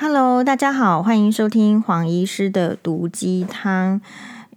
[0.00, 4.00] Hello，大家好，欢迎收听黄医师的毒鸡汤。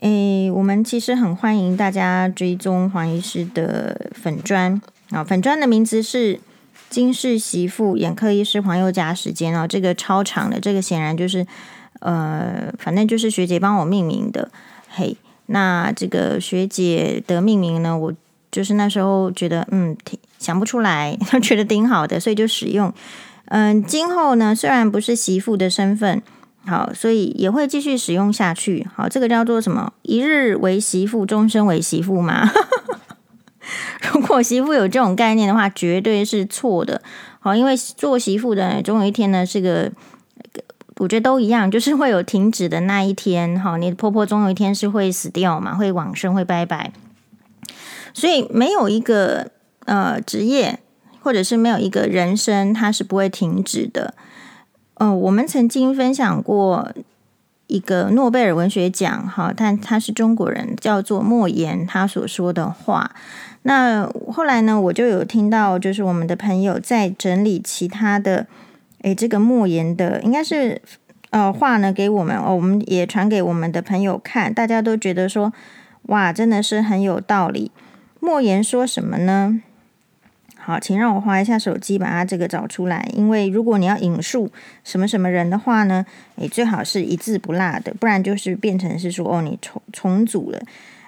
[0.01, 6.39] 诶，我们其实很欢迎大家追踪黄医师的粉砖啊，粉砖的名字是
[6.91, 11.47] 金氏媳妇眼科医师黄宥嘉时间哦，这个超长的，这个显然就是
[12.01, 14.51] 呃，反正就是学姐帮我命名的。
[14.89, 15.17] 嘿，
[15.47, 18.13] 那这个学姐的命名呢，我
[18.51, 22.93] 就是那时候觉得嗯，挺想不出来， 觉得挺好的，所以就使用。
[23.53, 26.21] 嗯，今后呢，虽然不是媳妇的身份，
[26.65, 28.87] 好，所以也会继续使用下去。
[28.95, 29.91] 好，这个叫做什么？
[30.03, 32.49] 一日为媳妇，终身为媳妇吗？
[34.13, 37.01] 如果媳妇有这种概念的话，绝对是错的。
[37.41, 39.91] 好，因为做媳妇的总有一天呢，是个，
[40.99, 43.59] 我觉得都一样，就是会有停止的那一天。
[43.59, 46.93] 好，你的婆婆总有一天是会死掉嘛，会往生，会拜拜。
[48.13, 49.51] 所以没有一个
[49.83, 50.79] 呃职业。
[51.21, 54.13] 或者是没有一个人生，它是不会停止的。
[54.95, 56.91] 呃，我们曾经分享过
[57.67, 63.11] 一个诺贝尔文学奖，哈，但他是中国人，叫做莫言，他所说的话。
[63.63, 68.47] 那后来呢，我就有听到，就是我们的朋友在整理其他的，
[69.03, 70.81] 诶，这个莫言的，应该是
[71.29, 75.53] 呃话呢给我们，哦，我们也传给我们的朋友看，大家都觉得说，
[76.07, 77.71] 哇，真的是很有道理。
[78.19, 79.61] 莫言说什么呢？
[80.63, 83.09] 好，请让我划一下手机，把它这个找出来。
[83.15, 84.51] 因为如果你要引述
[84.83, 90.61] 什么什么人的话呢，诶，最好是一字不落的，不然就是变成是说哦，你重重组了。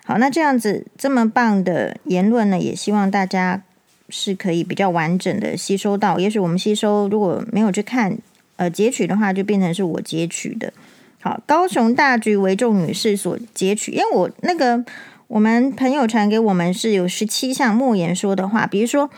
[0.05, 3.61] 好，那这样子这么棒的言论呢，也希望大家
[4.09, 6.17] 是可以比较完整的吸收到。
[6.17, 8.17] 也许我们吸收如果没有去看
[8.55, 10.73] 呃截取的话，就变成是我截取的。
[11.21, 14.83] 好，高雄大局为众女士所截取，因为我那个
[15.27, 19.11] 我们朋友传给我们是有十七项莫言说的话，比如说。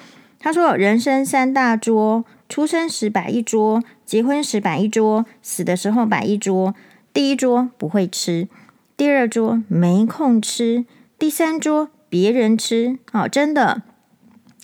[0.45, 6.75] 他说：“人生三大桌，出生时摆一桌，结婚时摆一桌，死的时候摆一桌。
[7.11, 8.47] 第一桌不会吃，
[8.95, 10.85] 第二桌没空吃，
[11.17, 12.99] 第三桌别人吃。
[13.11, 13.81] 哦，真的，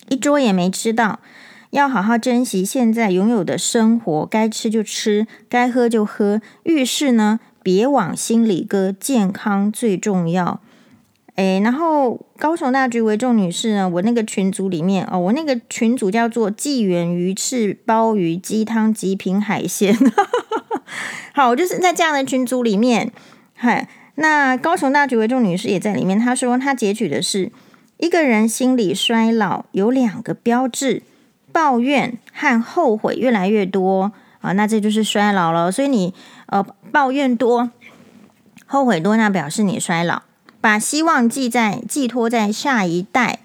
[0.08, 1.18] 一桌也没吃到。
[1.70, 6.40] 要好好珍惜现在拥有的生活，该吃就吃，该喝就喝。
[6.62, 10.60] 遇事呢，别往心里搁，健康最重要。”
[11.36, 19.96] 诶，然后高雄大橘为众女士呢，我那个群组里面哦，我那个群组叫做纪元鱼翅鲍鱼鸡汤极品海鲜，
[21.32, 23.10] 好，我就是在这样的群组里面，
[23.54, 27.50] 嗨，那高雄大橘为众女士也在里面，她说她截取的是
[27.96, 31.02] 一个人心理衰老有两个标志，
[31.50, 36.12] 抱怨和后悔越来越多啊，那这就是衰老了，所以你
[36.46, 37.70] 呃抱怨多，
[38.66, 40.24] 后悔多，那表示你衰老。
[40.62, 43.40] 把希望寄在寄托在下一代，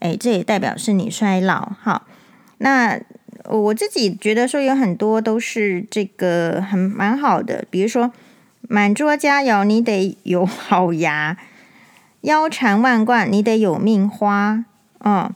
[0.00, 1.70] 诶，这也代表是你衰老。
[1.80, 2.06] 好，
[2.58, 3.00] 那
[3.44, 8.12] 我自己觉得说有很多都是这个很蛮好的，比如说
[8.62, 11.36] 满桌佳肴，你得有好牙；
[12.22, 14.64] 腰缠万贯，你得有命花。
[15.04, 15.32] 嗯，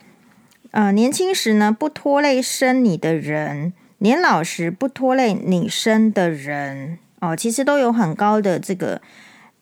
[0.73, 6.99] 呃，年轻时呢不拖累生你的人，年老时不拖累你生的人。
[7.21, 9.01] 哦，其实都有很高的这个。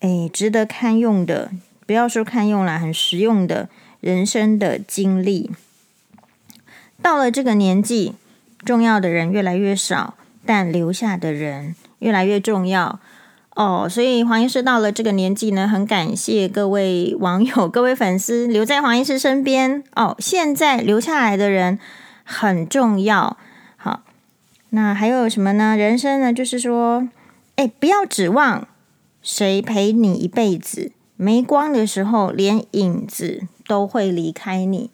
[0.00, 1.50] 哎，值得堪用的，
[1.86, 3.68] 不要说堪用了，很实用的
[4.00, 5.50] 人生的经历。
[7.02, 8.14] 到了这个年纪，
[8.64, 10.14] 重要的人越来越少，
[10.44, 13.00] 但留下的人越来越重要。
[13.56, 19.82] 哦，所以黄医师到了这个年纪呢，很感谢各位网友、 各位粉丝留在黄医师身边。
[19.96, 21.78] 哦，现在留下来的人
[22.22, 23.36] 很重要。
[23.76, 24.02] 好，
[24.70, 25.76] 那还有什么呢？
[25.76, 27.08] 人生呢，就是说，
[27.56, 28.68] 哎，不要指望。
[29.28, 30.90] 谁陪你一辈子？
[31.16, 34.90] 没光的时候，连影子都会离开你。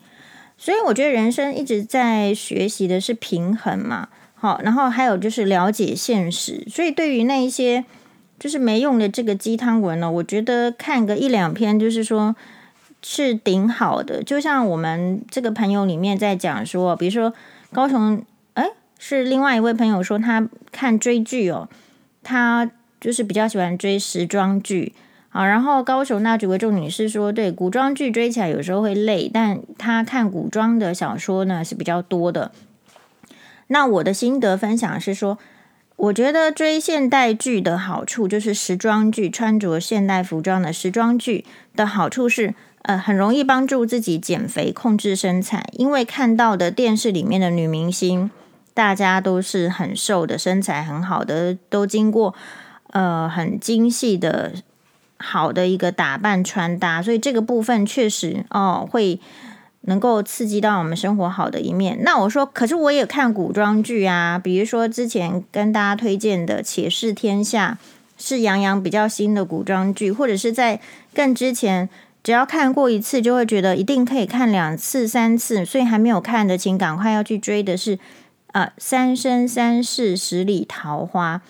[0.59, 4.09] 所以我觉得人生一直在学习的是平衡嘛。
[4.35, 6.67] 好，然后还有就是了解现实。
[6.69, 7.85] 所以对于那一些
[8.37, 12.35] 就是没用的这个鸡汤文呢，我觉得看个一两篇就是说
[13.03, 14.21] 是顶好的。
[14.21, 17.33] 就像我们这个朋友里面在讲说，比如说
[17.73, 18.21] 高雄，
[18.55, 18.69] 哎，
[18.99, 21.69] 是另外一位朋友说他看追剧哦，
[22.25, 22.69] 他。
[23.05, 24.95] 就是比较喜欢追时装剧，
[25.29, 32.51] 好，然后高雄那几位众女士说，对古装剧追起来有时候会累，但她看古装的小说呢是比较多的。
[33.67, 35.37] 那我的心得分享是说，
[35.97, 41.45] 我觉得追现代剧的好处就是时装剧，穿着现代服装的时装剧
[41.77, 48.31] 的好处是，呃，很容易帮助自己减肥、控制身材，因为看到的电视里面的女明星，
[48.73, 52.35] 大家都是很瘦的，身材很好的，都经过。
[52.95, 54.53] 呃，很精细的、
[55.17, 59.19] 好的一个打扮穿搭，所以这个部分确实哦，会
[59.81, 61.99] 能够刺激到我们生活好的一面。
[62.05, 67.79] 那我说，可是我也看古装剧啊，比如说之前跟大家推荐的《且试天下》，
[68.17, 70.81] 是杨洋比较新的古装剧，或者是在
[71.13, 71.89] 更之前，
[72.23, 77.97] 只要看过一次就会觉得一定可以看两次、三次，所以还没有看的，请赶快要去追的是，
[78.79, 81.39] 《三生三世十里桃花》。《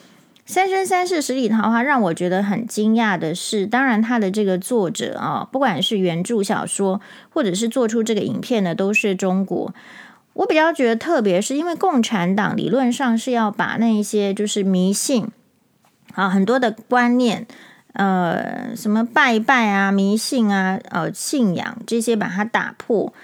[0.47, 7.01] 三生三世十里桃花》让我觉得很惊讶的是，当然他的这个作者啊，不管是原著小说，
[7.31, 9.75] 或者是做出这个影片的，都是中国。
[10.35, 15.29] 我比较觉得特别，是因为共产党理论上是要把那一些就是迷信
[16.15, 17.47] 啊，很多的观念，
[17.95, 23.15] 呃，什么拜拜啊、迷信啊、呃，信仰这些，把它打破。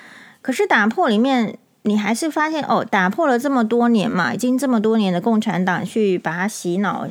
[0.41, 1.59] 可是打破里面。
[1.91, 7.05] 你还是发现哦，打破了这么多年嘛，已经这么多年的共产党去把它洗脑，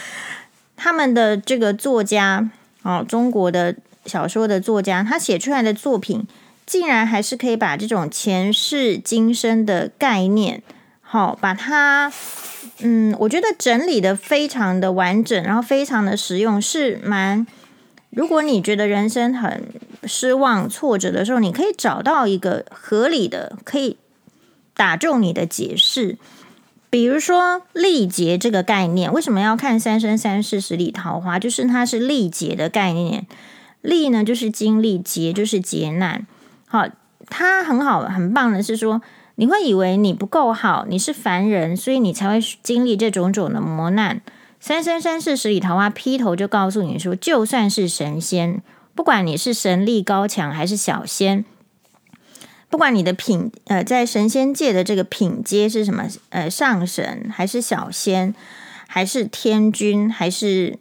[0.76, 2.50] 他们的这个作家
[2.82, 3.74] 哦，中国的
[4.04, 6.26] 小说的作家，他写出来的作品，
[6.66, 10.62] 竟然还是可以把这种前世今生的概念，
[11.00, 12.12] 好、把它，
[12.80, 17.46] 嗯，我觉得整理的非常的完整，然后非常的实用，是蛮。
[18.10, 19.68] 如果你觉得人生很
[20.04, 23.96] 失望、挫折的时候，你可以找到一个合理的、可以
[24.74, 26.16] 打中你的解释。
[26.90, 31.36] 比如说历劫这个概念，为什么要看《三生三世十里桃花》？
[31.38, 33.26] 就是它是历劫的概念。
[33.80, 36.26] 历呢，就是经历；劫就是劫难。
[36.66, 36.86] 好，
[37.28, 39.00] 它很好、很棒的是说，
[39.36, 44.20] 你会以为你不够好，你是凡人，所以你才会经历这种种的磨难。
[44.60, 48.62] 三生三世十里桃花劈头就告诉你说，就算是神仙，
[48.94, 51.44] 不管你是神力高强还是小仙，
[52.72, 58.34] 不管你的品呃在神仙界的这个品阶是什么，呃上神还是小仙，
[58.88, 60.78] 还是天君，还是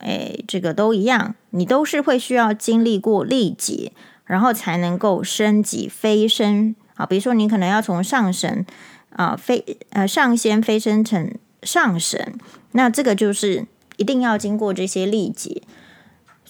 [0.00, 3.92] 诶这个都一样，你都是会需要经历过历劫，
[4.24, 7.06] 然后才能够升级飞升啊。
[7.06, 8.66] 比如说你可能要从上神
[9.10, 11.32] 啊飞呃上仙飞升成
[11.62, 12.34] 上神。
[12.72, 13.64] 那这个就是
[13.96, 15.62] 一定要经过这些历劫，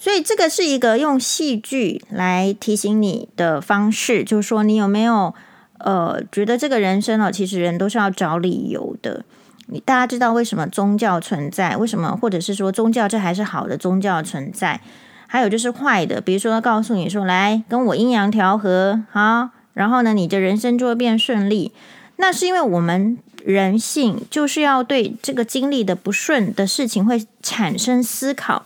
[0.01, 5.35] 所以这个是一个用戏剧来提醒你的方式，就是说你有没有
[5.79, 9.25] 呃觉得这个人生哦，其实人都是要找理由的。
[9.67, 11.75] 你大家知道为什么宗教存在？
[11.75, 14.79] 为什么或者是说宗教这还是好的宗教存在？
[15.27, 21.73] 还有就是坏的，比如说告诉你说，来跟我阴阳调和好，然后呢，你的人生就会变顺利。
[22.15, 23.17] 那是因为我们。
[23.45, 28.65] 人性就是要对这个经历的不顺的事情会产生思考，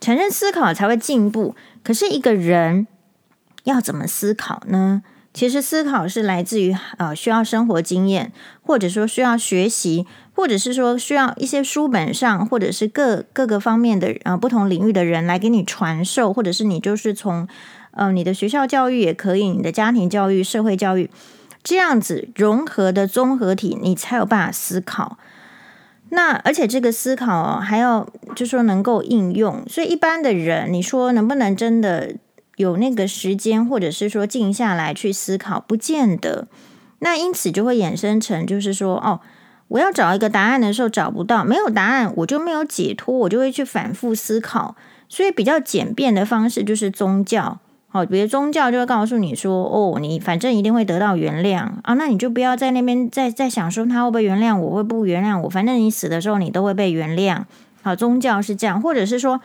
[0.00, 1.54] 产生思考才会进步。
[1.82, 2.86] 可是一个人
[3.64, 5.02] 要怎么思考呢？
[5.34, 17.46] 其实思考是来自于呃需要生活经验，或者说需要学习，或者是说需要一些书本上，或者是各各个方面的呃不同领域的人来给你传授，或者是你就是从
[17.92, 21.08] 呃你的学校教育也可以，你的家庭教育、社会教育。
[21.62, 25.18] 这样子融合的综合体，你才有办法思考。
[26.10, 29.62] 那而且这个思考哦，还要就说能够应用。
[29.68, 32.14] 所以一般的人，你说能不能真的
[32.56, 36.48] 有那个时间，或者是说静下来去思考，不见得。
[37.00, 39.20] 那因此就会衍生成，就是说哦，
[39.68, 44.74] 我要找一个答案的时候找不到，没有答案，我就没有解脱，我就会去反复思考。
[45.08, 47.60] 所以比较简便的方式就是宗教。
[48.06, 57.42] 比如宗教就会告诉你说，哦，你反正一定会得到原谅啊，那你就不要在那边再再想说他会不会原谅我，会不原谅我，反正你死的时候你都会被原谅。
[57.82, 59.40] 好，宗教是这样，或者是说，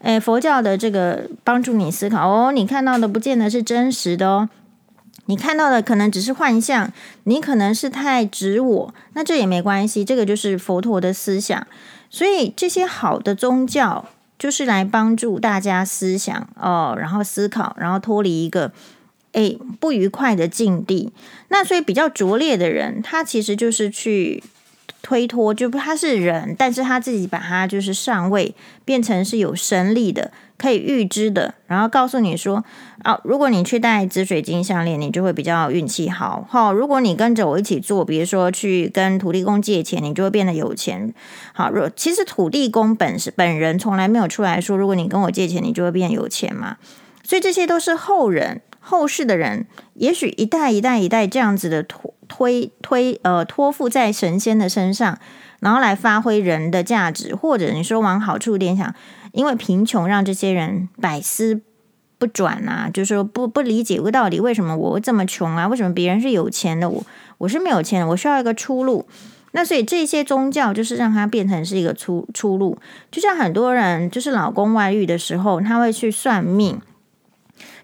[0.00, 4.48] 诶，佛教的这个帮助你思考，哦，你看到的不见得是真实的哦，
[5.26, 6.92] 你看到的可能只是幻象，
[7.24, 11.66] 你可能是太执我，那这也没关系，这个就是佛陀的思想，
[12.10, 14.04] 所以这些好的宗教。
[14.38, 18.72] 就是来帮助大家思想哦，然后思考，然后脱离一个
[19.32, 21.12] 诶不愉快的境地。
[21.48, 24.42] 那所以比较拙劣的人，他其实就是去
[25.02, 28.54] 推脱，就不他是人，但是他自己把他就是上位，
[28.84, 30.30] 变成是有神力的。
[30.58, 32.64] 可以预知的，然后告诉你说，
[33.04, 36.44] 哦，如果你去戴紫水晶项链，你就会比较运气好。
[36.50, 41.14] 好，如果你跟着我一起做，比如说去跟土地公借钱，你就会变得有钱。
[41.52, 46.76] 好，若其实土地公本是本人从来没有出来说，如果你跟我借钱，你就会变有钱嘛。
[47.22, 55.18] 所以这些都是后人后世的人，也许一代一代一代这样子的托推推呃托付在神仙的身上，
[55.60, 58.94] 然后来发挥人的价值，或者你说往好处点想。
[59.32, 61.60] 因为贫穷让这些人百思
[62.16, 65.68] 不转啊，就是说不不理解到底为什么我这么穷啊？
[65.68, 67.04] 为什么别人是有钱的，我
[67.36, 68.08] 我是没有钱的？
[68.08, 69.06] 我需要一个出路。
[69.52, 72.78] 那所以这些宗教就是让它变成是一个出出路。
[73.10, 76.80] 就像很多人就是老公外遇的时候，他会去算命，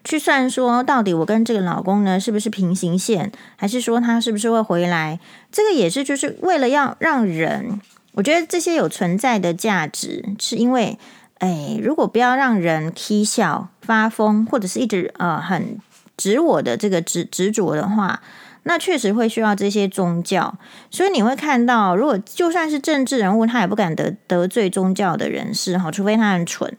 [0.05, 5.19] 去算说，到底我跟这个老公呢是不是平行线，还是说他是不是会回来？
[5.51, 7.81] 这个也是就是为了要让人，
[8.13, 10.97] 我觉得这些有存在的价值，是因为，
[11.39, 15.77] 哎，如果不要让人踢笑发疯，或者是一直呃很
[16.15, 18.21] 执我的这个执执着的话。
[18.67, 20.57] 那确实会需要这些宗教，
[20.89, 26.75] 所以你会看到，如果就算是政治人物，他也不敢得得罪宗教的人士哈，除非他很蠢。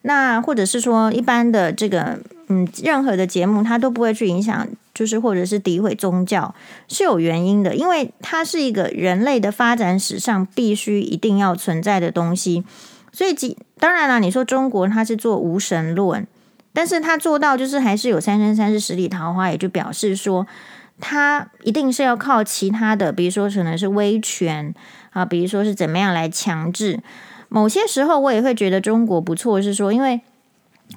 [0.00, 6.54] 那或者是说，一般的这个嗯，任何的节目，它都不会去影响，就是或者是诋毁宗教，
[6.88, 12.64] 是有原因的，因为它是一个人类的发展史上必须一定要存在的东西。
[13.12, 16.26] 所以，当然了，你说中国它是做无神论，
[16.72, 20.46] 但是他做到就是还是有三生三世十里桃花，也就表示说。
[21.00, 24.74] 他一定是要靠其他的，比如说可能是威权
[25.10, 26.98] 啊，比如说是怎么样来强制。
[27.48, 30.20] 某些时候我也会觉得中国不错，是说因为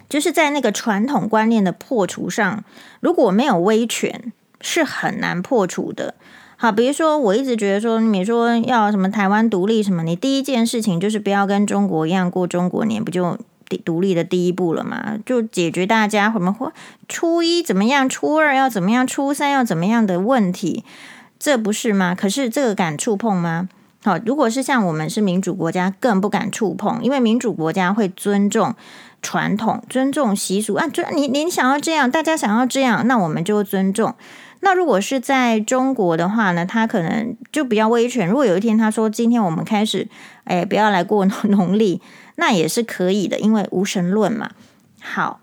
[0.10, 2.64] 就是在那个传统观念的破除上，
[3.00, 6.16] 如果没有威权是很难破除的。
[6.58, 13.38] 好，比如说我一直觉得说，你说要什么台湾独立什么，你第一件事情就是不要跟中国一样过中国年，不就？
[13.86, 16.74] 独立的第一步了吗，就解决大家什么
[17.08, 20.84] 初一怎么样，初二要怎么样，初三要怎么样的问题，
[21.40, 22.14] 这不是吗？
[22.14, 23.70] 可是这个敢触碰吗？
[24.04, 28.76] 好，如果是像我们是民主国家，更不敢触碰，因为民主国家会尊重
[29.22, 30.88] 传统、尊重习俗啊。
[30.88, 34.14] 就你你想要这样，大家想要这样，那我们就尊重。
[34.62, 38.28] 那如果是在中国的话呢，他可能就比较威权。
[38.28, 40.08] 如果有一天他说今天我们开始，
[40.44, 42.02] 哎，不要来过农历。
[42.38, 44.52] 那也是可以的，因为无神论嘛。
[45.00, 45.42] 好，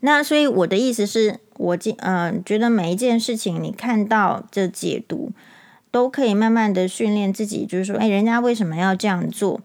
[0.00, 5.30] 那所以我的意思是，我今嗯、觉得每一件事情你看到这解读，
[5.90, 9.60] 都可以慢慢的训练自己，就是说，哎，人家为什么要这样做？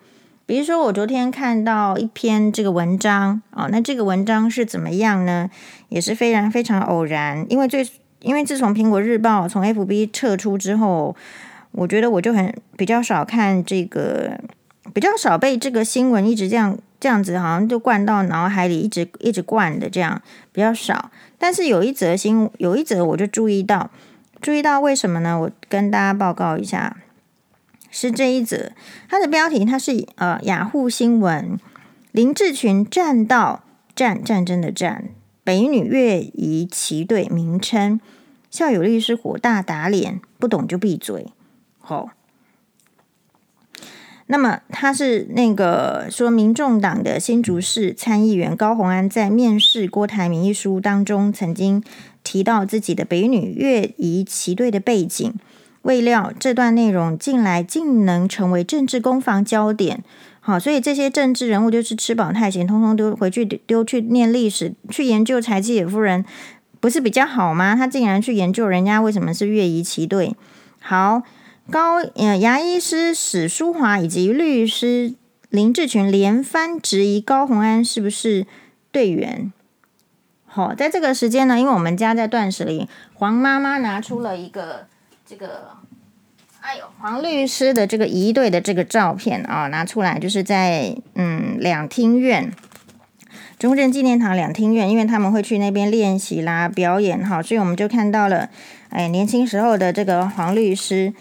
[0.48, 5.48] 比如说，我昨天看到一篇这个文章哦，那这个文章是怎么样呢？
[5.90, 7.88] 也是非常非常偶然，因为最
[8.22, 11.16] 因为自从苹果日报从 FB 撤出之后，
[11.74, 14.40] 我觉得我就很比较少看这个。
[14.94, 20.20] 比较少被这个新闻一直这样这样子，好像就灌到脑海里，一直一直灌的这样
[20.54, 21.12] 比较少。
[21.38, 23.92] 但是有一则新有一则我就注意到，
[24.42, 25.38] 注意到为什么呢？
[25.38, 26.96] 我跟大家报告一下，
[28.00, 28.74] 是这一则，
[29.10, 31.58] 它的标题它是呃雅虎新闻，
[32.12, 33.64] 林志群战到
[33.96, 35.10] 战战争的战，
[35.44, 38.00] 北女越仪齐队名称，
[38.52, 41.34] 校友律师火大打脸，不懂就闭嘴，
[41.80, 42.10] 好、哦。
[44.28, 51.84] 那么他是那个说，民众党的新竹市参议员高虹安在面试郭台铭一书当中，曾经
[52.24, 55.34] 提到自己的北女越仪齐队的背景，
[55.88, 60.04] 未料这段内容近来竟能成为政治攻防焦点。
[60.42, 66.26] 好，所以这些政治人物就是吃饱太闲，通通都回去丢去念历史，去研究柴契尔夫人，
[66.80, 67.76] 不是比较好吗？
[67.76, 70.36] 他竟然去研究人家为什么是越仪齐队。
[70.80, 71.24] 好。
[71.70, 75.16] 高呃，牙医师史书华以及律师
[75.50, 78.48] 林志群连番质疑高虹安是不是
[78.90, 79.52] 队员。
[80.46, 84.88] 好，在这个时间呢，因为我们家在断舍离，黄妈妈拿出了一个
[85.26, 85.72] 这个，
[86.68, 92.52] 哎呦，黄律师的这个仪队的这个照片啊，拿出来就是在嗯两厅院，
[93.58, 98.50] 中正纪念堂两厅院，因为他们会去那边练习啦、表演哈，所以我们就看到了
[98.90, 101.14] 哎年轻时候的这个黄律师。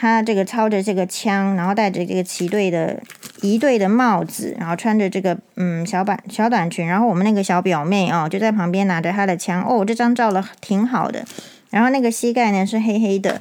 [0.00, 3.00] 他这个操着这个枪，然后戴着这个旗队的
[3.42, 11.24] 仪队的帽子，然后穿着这个嗯小短小短裙，然后我们那个小表妹哦就在旁边拿着他的枪哦，这张照的挺好的，
[11.70, 13.40] 然后那个膝盖呢是黑黑的。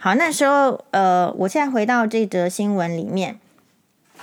[0.00, 3.40] 好，那时候呃，我现在回到这则新闻里面，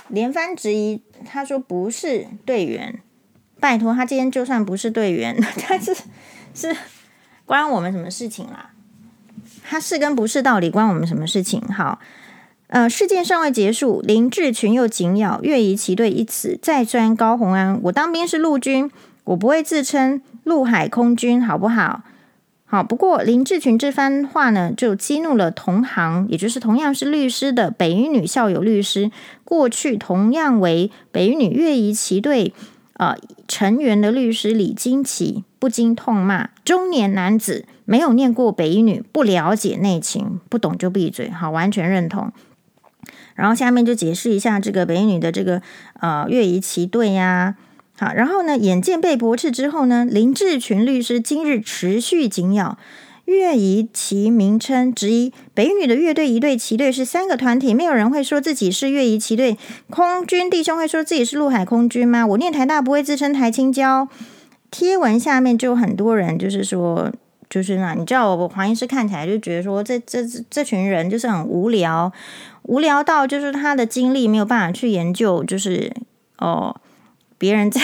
[0.08, 2.98] 连番质疑，他说不是队员，
[3.60, 5.94] 拜托他今天就算不是队员， 他是
[6.54, 6.74] 是
[7.44, 8.70] 关我们什么事情啦？
[9.68, 11.60] 他是跟不是到底关我们什么事情？
[11.68, 11.98] 好，
[12.68, 17.78] 呃，事件尚未结束，林志群又紧咬越仪齐队一词，再钻高洪安。
[17.82, 18.90] 我当兵是陆军，
[19.24, 22.02] 我不会自称陆海空军，好不好？
[22.68, 29.10] 好，不过林志群这番话呢，就激怒了同行，也就是同样是律师的北一女校友律师，
[29.44, 32.52] 过去同样为北一女越仪齐队
[32.94, 33.14] 呃
[33.46, 37.66] 成员的律师李金奇，不禁痛骂中年男子。
[37.88, 41.30] 没有念过北一女，不了解内情，不懂就闭嘴。
[41.30, 42.32] 好，完全认同。
[43.36, 45.62] 然后下面就解释一下这个北一女的这个
[46.00, 47.54] 呃越仪齐队呀。
[47.98, 52.76] 好，然后呢，眼见被驳斥之后呢，林志群律师今日持续紧咬
[53.24, 59.56] 越仪齐名称，质疑北女的乐队、仪队、旗队是三个团体，没有人会说自己是越仪旗队。
[59.90, 62.26] 空军弟兄会说自己是陆海空军吗？
[62.26, 64.06] 我念台大不会自称台青交。
[64.70, 67.10] 贴文下面就很多人就是说，
[67.48, 72.12] 就是那你知道我黄医师看起来就觉得说这，这这群人就是很无聊，
[72.64, 75.92] 无聊到就是他的精力没有办法去研究，就是
[76.38, 76.76] 哦，
[77.38, 77.80] 别人在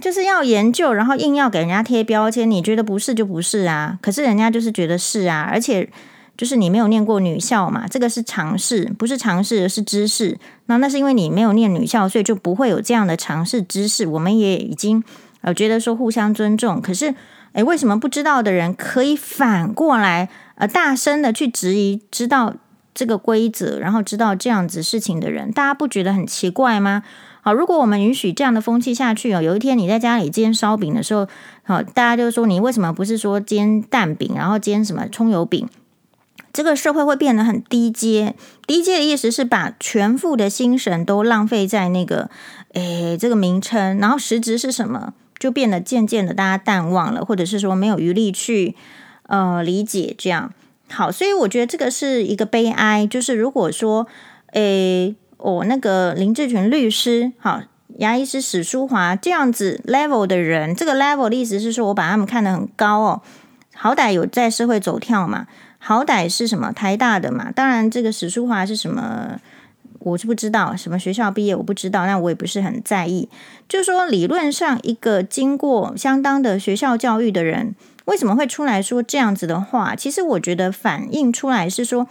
[0.00, 5.88] 就是要研究，然后硬要给人家贴标签，你觉得不是就不是啊，可是人家就是觉得是啊，而且。
[6.36, 10.36] 就是你没有念过女校嘛，这个是常识，不是常识，是知识。
[10.66, 14.04] 那那是因为你没有念女校，所以就不会有这样的常识知识。
[14.04, 15.00] 我们也已经
[15.42, 17.14] 呃觉得说互相尊重，可是
[17.52, 22.56] 诶，为什么不知道的人可以反过来呃大声的去质疑知道
[22.92, 27.04] 这个规则，然后知道这样子事情的人，大家不觉得很奇怪吗？
[27.44, 31.28] 好，如果我们允许这样的风气下去哦，有一天你在家里煎烧饼的时候，
[31.62, 35.68] 好，大家就说你为什么不是说煎蛋饼，然后煎什么葱油饼？
[36.54, 38.34] 这个社会会变得很低阶，
[38.66, 42.30] 低阶的意思是把全副的心神都浪费在那个，
[42.72, 48.74] 诶，这个名称，然后实质是什么，就变得渐渐的大家淡忘了，或者是说没有余力去
[49.26, 50.50] 呃理解这样。
[50.88, 54.06] 好，所以我觉得这个是一个悲哀，就是如果说，
[54.52, 57.60] 诶，哦、那个林志群律师，好，
[57.98, 63.22] 牙医师史书华这样子 level 的人，这个 level 的意思是说我把他们看得很高哦，
[63.74, 65.46] 好歹有在社会走跳嘛。
[65.78, 67.52] 好歹是什么台大的嘛？
[67.52, 69.38] 当然，这个史书华是什么，
[69.98, 70.74] 我是不知道。
[70.74, 73.28] 什么学校毕业我不知道，那我也不是很在意。
[73.68, 77.74] 就是说，理论上一个经过相当的学校教育的人，
[78.06, 79.94] 为什么会出来说这样子的话？
[79.94, 82.08] 其实我觉得反映出来是说，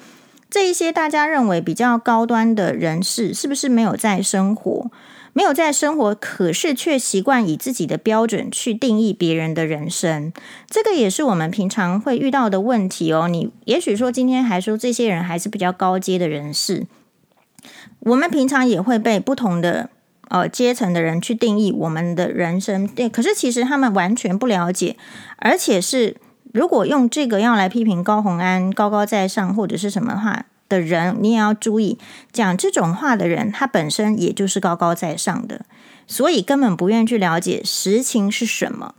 [0.53, 4.91] 这一些大家认为比较高端的人士，是不是没有在生活？
[5.33, 10.31] 没有在生活，可是却习惯以自己的标准去定义别人的人生，
[10.69, 13.27] 这个也是我们平常会遇到的问题哦。
[13.27, 16.85] 你也许说今天还说这些人还是比较高阶的人士，
[18.01, 19.89] 我们平常也会被不同的
[20.27, 22.87] 呃阶层的人去定义我们的人生。
[22.87, 24.97] 对，可是其实他们完全不了解，
[25.37, 26.17] 而且是
[26.53, 30.45] 如果用这个要来批评高红安高高在上或者是什么话。
[30.69, 31.99] 的人，你也要注意，
[32.31, 35.65] 讲这种话的人，他本身也就是高高在上的，
[36.07, 38.95] 所以根本不愿去了解实情是什么。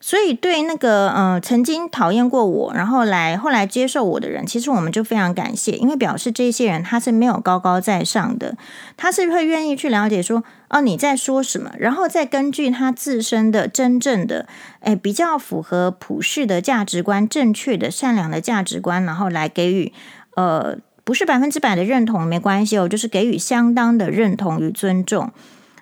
[0.00, 8.56] 所以对那个呃曾经讨厌过我，然后来后来接受我的人，其实我们就非常感谢，因为表示这些人他是没有高高在上的，
[8.96, 14.46] 他是会愿意去了解说哦你在说什么，然后再根据他自身的真正的
[14.80, 19.92] 诶比较符合普世的价值观、正确的善良的价值观，然后来给予
[20.34, 20.78] 呃。
[21.04, 25.32] 不是百分之百的认同没关系哦，就是给予相当的认同与尊重。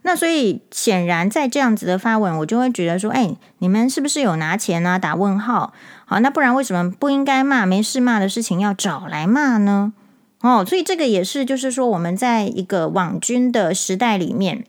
[0.06, 5.00] 那所以显然在这样子的发文，我就会觉得说，哎，你们是不是有拿钱啊？
[5.00, 5.72] 打问号。
[6.04, 7.66] 好，那不然为什么不应该骂？
[7.66, 9.92] 没事骂的事情要找来骂呢？
[10.42, 14.64] 哦，所以这个也是，就是说我们在一个网军的时代里面。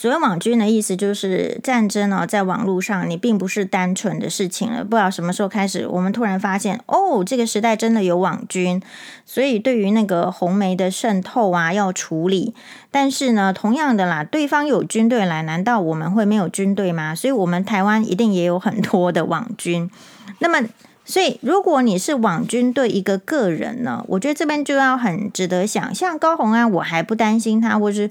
[0.00, 4.84] 所谓网军的意思就是战争哦，在网络上你并不是单纯的事情了。
[4.84, 8.80] 不知道什么时候开始，我们突然发现哦，这个时代真的有网军，
[9.26, 12.54] 所以对于那个红媒的渗透啊要处理。
[12.92, 17.12] 但是呢，同样的啦，对方有军队来，难道我们会没有军队吗？
[17.12, 19.90] 所以，我们台湾一定也有很多的网军。
[20.38, 20.64] 那么，
[21.04, 25.92] 所以如果你是网军对一个个人呢，我觉得这边就要很值得想。
[25.92, 28.08] 像高虹安，我还不担心他，或是。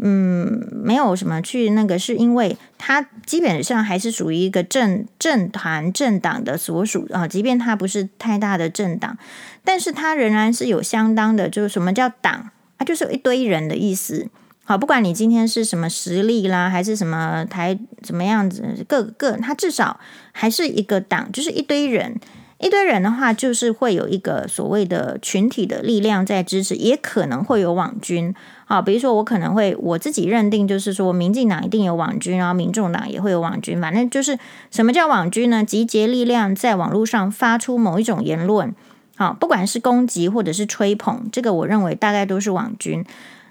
[0.00, 9.18] 嗯，没有什么去那个，是因为他基本上还是属于一个政政团政党的所属啊，即便他不是太大的政党，
[9.64, 14.28] 但是他仍然是有相当的，就是什么叫党啊，就是一堆人的意思。
[14.64, 19.98] 好，不管你今天是什么实力啦，还是什么台怎么样子，各个他至少
[20.30, 22.14] 还是一个党，就是一堆人。
[22.58, 28.34] 一堆人的话，就是会有一个所谓的群体的力量在支持，也可能会有网军。
[28.66, 33.80] 好，比如说我可能会我自己认定，就是说民进党一定有网军，然后民众党也会有网军。
[33.80, 34.36] 反正就是
[34.72, 35.64] 什么叫网军呢？
[35.64, 38.74] 集结力量在网络上发出某一种言论，
[39.16, 43.04] 好，不管是攻击或者是吹捧，这个我认为大概都是网军。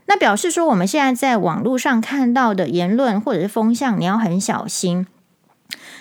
[0.07, 5.07] 那表示说我们现在在网络上看到的言论或者是风向，你要很小心。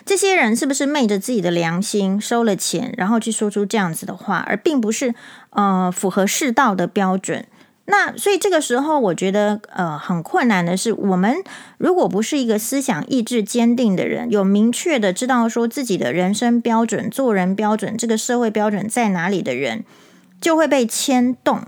[0.07, 5.14] 这些人是不是昧着自己的良心收了钱，然后去说出这样子的话，而并不是
[5.51, 7.45] 呃符合世道的标准？
[7.87, 11.37] 那所以这个时候，我觉得呃很困难的是，我们
[11.79, 19.85] 如果不是一个思想意志坚定的人，有明确的知道说自己的人生标准、做人标准、这个社会标准在哪里的人，
[20.40, 21.62] 就会被牵动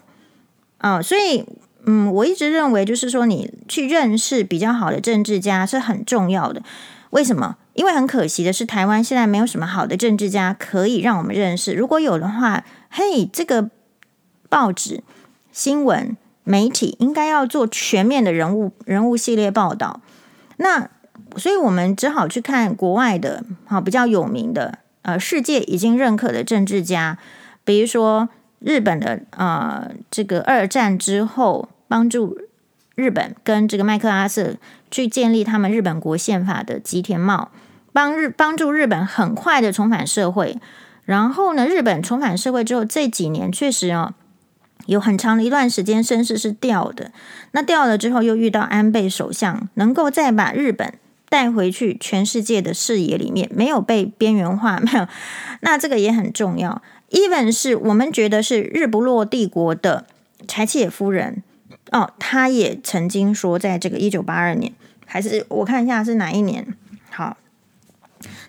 [0.79, 1.44] 啊、所以
[1.87, 6.62] 嗯，我一直认为，就是说你去认识比较好的政治家是很重要的。
[7.11, 7.57] 为什么？
[7.79, 11.73] 因为很可惜的是，台湾现在没有什么好的政治家可以让我们认识。
[11.73, 13.71] 如果有的话，嘿，这个
[14.49, 15.05] 报纸、
[15.53, 20.01] 新闻、媒体应该要做全面的人物人物系列报道。
[20.57, 20.91] 那
[21.37, 27.17] 所以我们只好去看国外的，好比较有名的，呃，世界已经认可的政治家，
[27.64, 32.37] 比如说日本的，呃，这个二战之后帮助
[32.97, 34.57] 日本跟这个麦克阿瑟
[34.91, 37.53] 去建立他们日本国宪法的吉田茂，
[37.92, 40.59] 帮日帮助日本很快的重返社会。
[41.05, 44.12] 然后呢，日本重返社会之后，这几年确实哦，
[44.87, 47.12] 有很长的一段时间声势是掉的。
[47.53, 50.92] 那掉了之后，又遇到安倍首相，能够再把日本
[51.31, 55.09] 带回去全世界的视野里面，没有被边缘化，没有。
[55.61, 56.83] 那这个也很重要。
[57.11, 60.05] even 是我们觉得是日不落帝国的
[60.46, 61.42] 柴契尔夫人
[61.90, 64.74] 哦，她也曾经说，在这个一九八二年，
[65.07, 66.66] 还是我看一下是哪一年，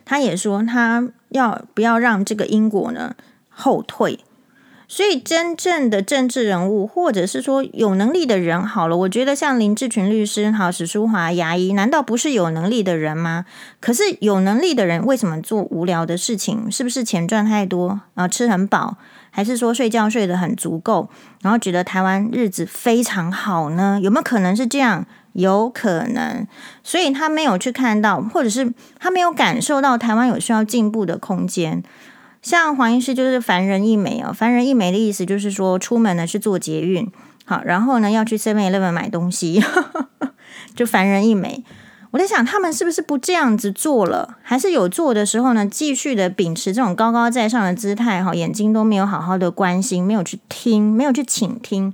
[0.10, 3.14] 他也说，他要不要让这个英国呢
[3.48, 4.18] 后退？
[4.88, 13.46] 所以，真正的政治人物，或者是说有能力的人，好了，我觉得像林志群律师、好史书华牙医，难道不是有能力的人吗？
[13.80, 16.72] 可是有能力的人为什么做无聊的事情？
[16.72, 18.28] 是不是钱赚太多啊？
[18.28, 18.98] 吃很饱，
[19.30, 21.08] 还是说睡觉睡得很足够，
[21.44, 24.00] 然后觉得台湾日子非常好呢？
[24.02, 25.06] 有没有可能是这样？
[25.34, 26.48] 有可能，
[26.84, 31.84] 所以他没有去看到，或者是他没有感受到台湾有需要进步的空间。
[32.42, 37.06] 像黄医师就是凡人一枚哦，凡人一枚的意思就是说，出门呢是坐捷运，
[37.46, 39.62] 好，然后呢要去 Seven Eleven 买东西，
[40.74, 41.64] 就凡人一枚。
[42.12, 51.94] 我在想，他们是不是不这样子做了，还是有做的时候呢，继续的秉持这种高高在上的姿态，哈，眼睛都没有好好的关心，没有去听，没有去倾听。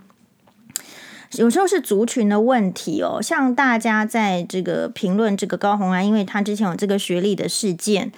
[1.33, 8.11] 有时候是族群的问题哦，像大家在这个评论这个高红安，因为他之前有这个学历的事件，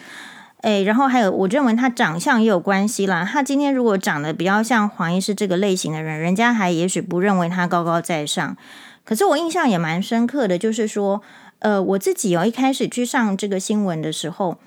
[0.62, 3.28] 诶，然后还有我认为他长相也有关系啦。
[3.30, 8.56] 他今天如果长得比较像黄医师这个类型的人，人家还也许不认为他高高在上。
[9.04, 11.22] 可是我印象也蛮深刻的，就是说，
[11.60, 14.58] 呃，我自己哦一开始去上这个新闻的时候，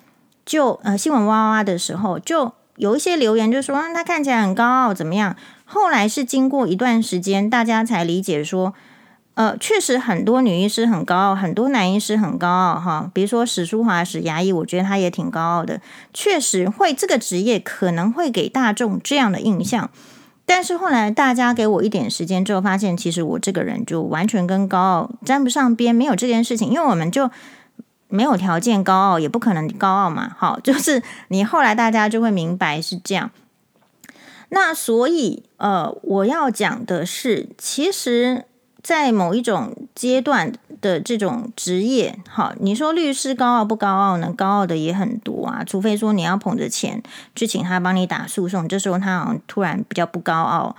[0.47, 5.37] 就呃新闻哇哇的时候，就有一些留言就说，他看起来很高傲，怎么样？
[5.73, 8.75] 后来是经过一段时间，大家才理解说，
[9.35, 13.09] 呃，确实很多女医师很高傲，很多男医师很高傲，哈。
[13.15, 15.81] 比如说史书华史牙医，我觉得他也挺高傲的，
[16.13, 19.89] 确实会这个职业可能会给大众这样的印象。
[20.45, 27.31] 但是后来大家给我一点时间之后，发现其实我这个人就完全跟高傲沾不上边，没有这件事情，因为我们就
[28.09, 30.35] 没有条件高傲，也不可能高傲嘛。
[30.37, 33.31] 好， 就是你后来大家就会明白是这样。
[34.53, 38.45] 那所以，呃，我要讲的是，其实，
[38.83, 44.35] 在某一种阶段的这种职业，好，你说律师高傲不高傲呢？
[44.37, 47.01] 高傲的也很多啊，除非说你要捧着钱
[47.37, 50.75] 去请他帮你打诉讼，这时候他好像突然比较不高傲。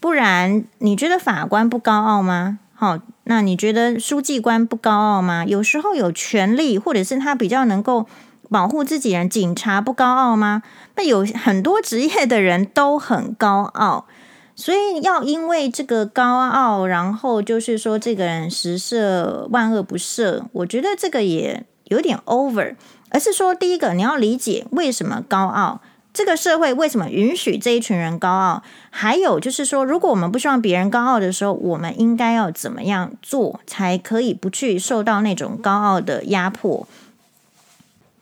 [0.00, 2.58] 不然，你觉得法官不高傲吗？
[2.74, 5.44] 好，那你觉得书记官不高傲吗？
[5.44, 8.06] 有时候有权力，或者是他比较能够。
[8.50, 10.62] 保护自己人，警察不高傲吗？
[10.96, 14.06] 那有很多职业的人都很高傲，
[14.54, 22.76] 所以要因为这个高傲，然后就是说这个人十恶万恶不赦，我觉得这个也有点 over。
[23.10, 25.80] 而是说，第一个你要理解为什么高傲，
[26.12, 36.84] 这个社会为什么允许这一群人高傲，还有就是说，如果我们不希望别人高傲的时候，我们应该要怎么样做，才可以不去受到那种高傲的压迫。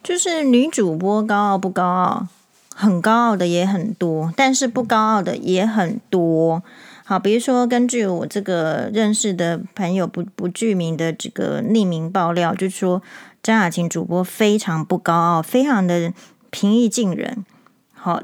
[0.03, 2.27] 就是女主播高傲不高傲？
[2.75, 6.63] 很高傲的也很多，但是不高傲的也很多。
[7.05, 13.03] 好，比如说根据我这个认识的朋友不不具名的这个匿名爆料，就是说
[13.43, 16.13] 张雅琴主播非常不高傲，非常的
[16.51, 17.45] 平易近人。
[17.93, 18.21] 好，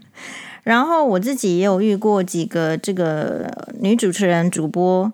[0.62, 5.10] 然后我自己也有遇过几个这个女主持人主播，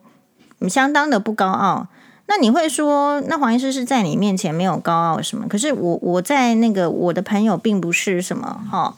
[0.68, 1.86] 相当的不高傲。
[2.34, 5.46] 那你会说，那黄医师是在你面前没有高傲什么？
[5.46, 8.96] 可是我我在那个我的朋友并不是什么哈、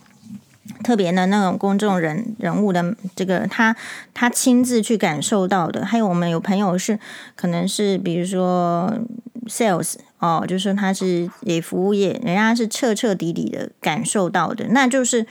[0.85, 3.75] 特别的那种公众人人物的这个他
[4.13, 7.01] 他亲自去感受到的，还有我们有朋友是
[7.35, 8.95] 可能是比如说
[9.49, 15.27] sales 哦，就是他是也服务业，人家是彻彻底底的感受到的，那就是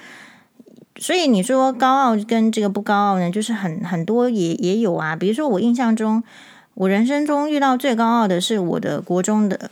[0.98, 6.22] 所以你说高傲跟这个不高傲呢，就是很很多也也有啊，比如说我印象中。
[6.76, 9.70] 我人生中遇到最高傲的是我的国中的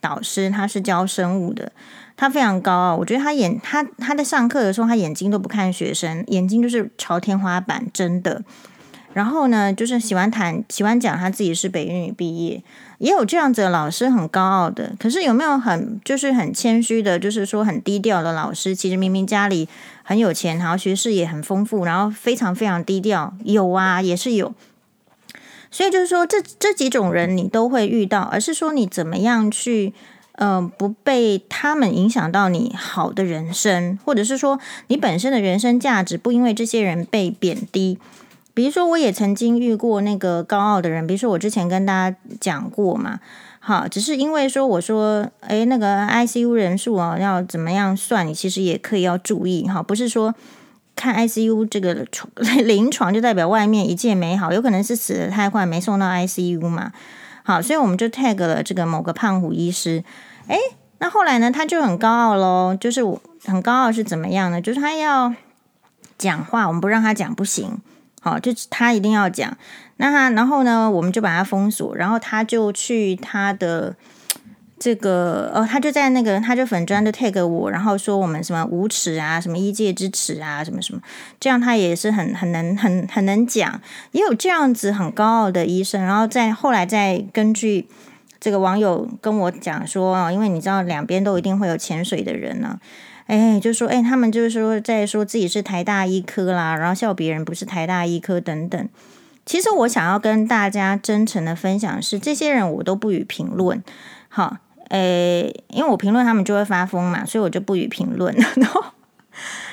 [0.00, 1.72] 导师，他是教生物的，
[2.16, 2.96] 他非常高傲。
[2.96, 8.42] 我觉得他眼他他在上课的时候，他眼睛都不看学生，眼睛就是朝天花板，真的。
[9.14, 12.62] 然后呢，就是喜欢谈喜欢讲他自己是北一女毕业，
[12.96, 14.94] 也有这样子的老师很高傲的。
[14.98, 18.74] 可是有没有很就是很谦虚的，就是说很低调的老师？
[18.74, 19.68] 其实明明家里
[20.02, 24.54] 很有钱，然后学识也很丰富，然后非常非常低调，有啊，也是有。
[25.72, 29.94] 所以就是说，这这几种人你都会遇到，而是说你怎么样去，
[30.32, 37.98] 呃，不被他们影响到你好的人生，或者是说你本身的人生价值不因为这些人被贬低。
[38.52, 43.18] 比如说，我也曾经遇过那个高傲的人，比如说我之前跟大家讲过嘛，
[43.58, 50.34] 好，只是因为说我说，诶，那个 ICU 人数啊，要怎么样算，你其实也可以要注意哈，不是说。
[51.02, 52.30] 看 ICU 这个床
[52.64, 56.92] 临床就代表外面一切美好，有可能是死得太快没送到 ICU 嘛。
[57.42, 60.04] 好，所以我们就 tag 了这个某个胖虎医师。
[60.46, 60.56] 诶，
[60.98, 64.60] 那后来呢，他就很高傲喽，就是我很高傲是怎么样呢？
[64.60, 65.34] 就是他要
[66.16, 67.80] 讲话，我们不让他讲不行。
[68.20, 69.56] 好，就他一定要讲。
[69.96, 73.96] 那他然后呢，我们就把他封锁，然后他就去他的。
[74.82, 81.00] 这个哦，他就在那个，他就粉专的 tag 我，然后说我们什么无耻啊，什么医界之耻啊，什么什么，
[81.38, 87.86] 这样他也是很很能很很能讲，也有这样子很高傲的医生，然后再后来再根据
[88.40, 92.80] 这个网友跟我讲说，因为你知道两边都一定会有潜水的人呢，
[93.26, 98.88] 哎，就说哎，他们就是说在说自己是台大医科啦，然后笑别人不是台大医科等等。
[99.46, 103.80] 其实我想要跟大家真诚的分享是，这些人我都不予评论，
[104.28, 104.56] 好。
[104.92, 108.34] 诶，因为我评论他们就会发疯嘛，所以我就不予评论。
[108.36, 108.84] 然后，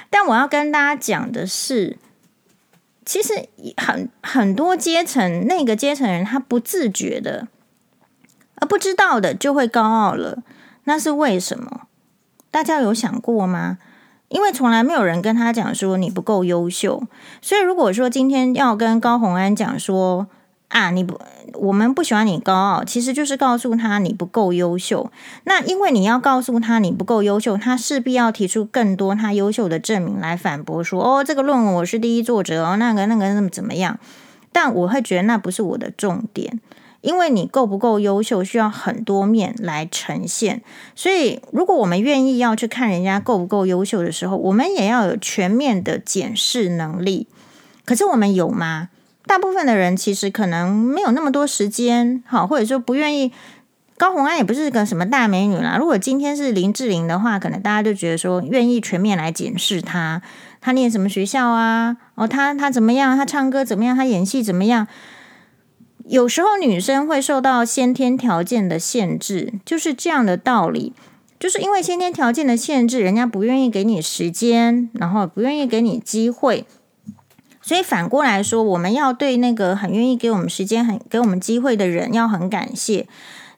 [0.10, 1.98] 但我要跟大家讲的是，
[3.06, 3.34] 其实
[3.76, 7.50] 很很多阶层，那个阶层人他不自觉的，
[8.56, 10.38] 而不知道的就会高傲了。
[10.86, 11.82] 那是为什么？
[12.50, 13.78] 大家有想过吗？
[14.30, 17.04] 因为从来没有人跟他讲说你不够优秀，
[17.42, 20.28] 所以如果说今天要跟高虹安讲说。
[20.70, 21.20] 啊，你不，
[21.54, 25.12] 我们不喜欢你高傲，其实就是告诉他你不够优秀。
[25.44, 34.00] 那因为你要告诉他你不够优秀，他势必要提出更多他优秀的证明来反驳说，哦，这个论文我是第一作者哦，那个那个那么怎么样？
[34.52, 36.60] 但我会觉得那不是我的重点，
[37.02, 40.62] 因为你够不够优秀需要很多面来呈现。
[40.96, 47.28] 所以，如果我们愿意要去看人家够不够优秀的时候，我们也要有全面的检视能力。
[47.86, 48.90] 可是我们有吗？
[49.30, 53.32] 大部分的人其实可能没有那么多时间，好，或者说不愿意。
[53.96, 55.76] 高红安也不是个什么大美女啦。
[55.78, 60.22] 如果今天是林志玲的话，可能大家就觉得说愿意全面来检视她，
[60.62, 61.98] 她念什么学校啊？
[62.16, 63.16] 哦，她她怎么样？
[63.16, 63.96] 她唱歌怎么样？
[63.96, 64.88] 她演戏怎么样？
[66.08, 70.94] 有时候女生会受到先天条件的限制，就是这样的道理。
[71.38, 76.66] 就是因为先天条件的限制，人家不愿意给你时间，然后不愿意给你机会。
[77.70, 83.06] 所以反过来说，我们要对那个很愿意给我们时间、很给我们机会的人要很感谢。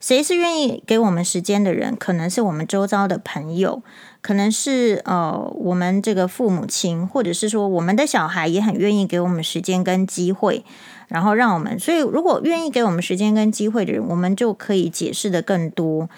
[0.02, 1.96] 谁是愿意给我们时间的人？
[1.96, 3.82] 可能是我们周遭的朋友，
[4.20, 10.66] 可能是呃我们这个父母亲，或者是说我们的小孩也很愿意给我们时间跟机会，
[11.08, 11.80] 然后让我们。
[11.80, 16.10] 所以如果愿意给我们时间跟机会的人，我们就可以解释得更多。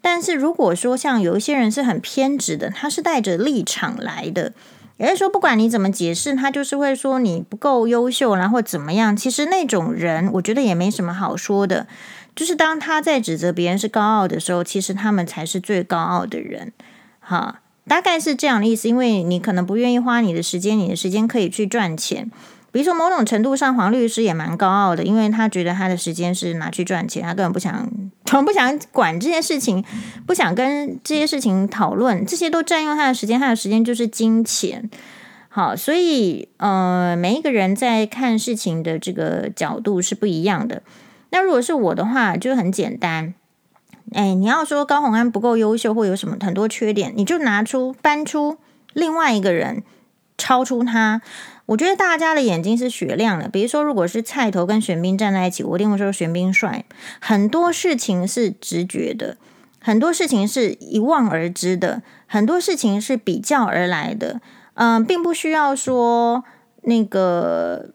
[0.00, 4.54] 但是如果说像有一些人是很偏执的，他是带着立场来的。
[5.02, 9.16] 也就是说，不管你怎么解释，他就是会说你不够优秀，然后怎么样。
[9.16, 11.88] 其实那种人，我觉得也没什么好说的。
[12.36, 16.72] 就是当他在指责别人是高傲的时候，其实他们才是最高傲的人。
[17.18, 18.88] 哈，大概是这样的意思。
[18.88, 22.30] 因为你可能不愿意花你的时间，你的时间可以去赚钱。
[22.72, 27.86] 比如说，某种程度上，黄律师也蛮高傲的，因为他觉得他的时间是拿去赚钱，他根本不想，
[28.24, 29.84] 从不想管这些事情，
[30.26, 34.88] 不想跟这些事情讨论，这些都占用他的时间，他的时间就是金钱。
[35.50, 40.82] 好，所以呃，每一个人在看事情的这个角度是不一样的。
[41.28, 43.34] 那如果是我的话，就很简单，
[44.14, 48.56] 哎，你要说高虹安不够优秀，或有什么很多缺点，你就拿出搬出
[48.94, 49.82] 另外一个人，
[50.38, 51.20] 超出他。
[51.66, 53.48] 我觉得大家的眼睛是雪亮的。
[53.48, 56.84] 比如说，如果是菜头跟玄彬站在一起，我一定会说玄彬帅。
[57.20, 59.36] 很多事情是直觉的，
[59.80, 64.40] 很多事情是一望而知的，很多事情是比较而来的。
[64.74, 66.44] 嗯、呃，并不需要说
[66.82, 67.90] 那个，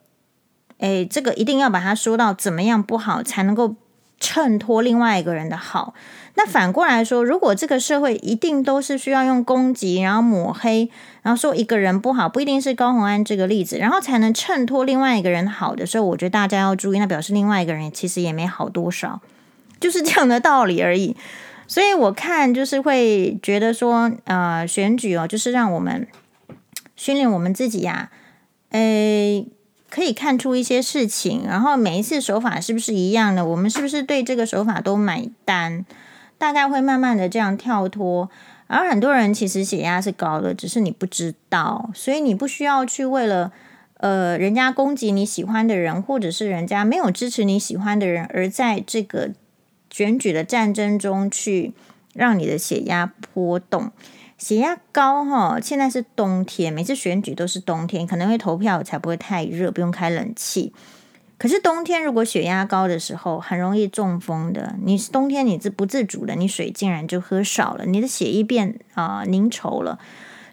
[0.80, 3.76] 哎，这个一定要把它说到怎么样不好，才能够
[4.20, 5.94] 衬托另外一个人的好。
[6.40, 10.88] 那反过来说，如果这个社会一定都是需要用攻击，然后抹黑，
[11.24, 19.20] 然后说一个人不好，不一定是高虹安这个例子，然后才能衬托另外一个人好的时候，我觉得大家要注意，那表示另外一个人其实也没好多少，
[19.80, 21.18] 就是这样的道理而已。
[21.66, 26.08] 所以我看就是会觉得说，呃，选举哦，就是让我们
[26.96, 28.12] 训练我们自己呀、
[28.70, 29.48] 啊，诶，
[29.90, 35.84] 可以看出一些事情，然后每一次手法是不是一样的，我们是不是对这个手法都买单？
[36.38, 38.30] 大概会慢慢的这样跳脱，
[38.68, 43.52] 而很多人其实血压是高的，只是你不知道，所以你不需要去为了
[43.98, 49.32] 呃，人家攻击你喜欢的人，或者是人家没有支持你喜欢的人，而在这个
[49.90, 51.74] 选举的战争中去
[52.14, 53.92] 让你的血压波动。
[54.38, 60.72] 血压高哈，现在是冬天，每次选举都是冬天，可能会投票才不会太热，不用开冷气。
[61.38, 64.76] 可是冬天如果血压高的时候，很容易中风的。
[64.84, 70.00] 你冬天你自不自主的，你水竟然就喝少了，你的血液变啊、凝稠了。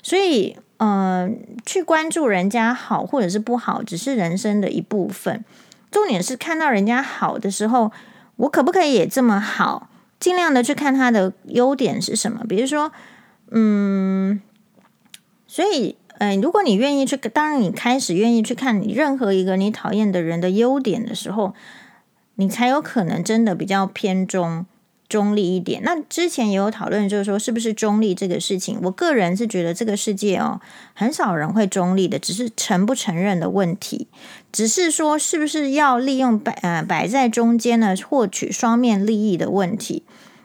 [0.03, 1.31] 所以，呃，
[1.65, 5.45] 去关注人家好或者是不好，只是人生的一部分。
[5.91, 7.91] 重点是看到人家好的时候，
[8.37, 9.89] 我可不可以也这么好？
[10.21, 12.93] 尽量的去看他的优点是什么，比如说。
[13.51, 14.41] 嗯，
[15.47, 21.53] 所以，嗯，如果你愿意去，当你开始愿意去看你任何一个你讨厌的人的优点的时候，
[22.37, 24.65] 你才有可能真的比较偏中
[25.07, 25.83] 中立一点。
[25.85, 30.63] 那之前也有讨论，就是说是不是中立这个事情，我个人是觉得这个世界哦，
[30.95, 34.09] 很少人会中立的，只是承不承认的问题，
[34.51, 40.05] 只是说是不是要利用摆呃摆在中间呢，获取双面利益的问题。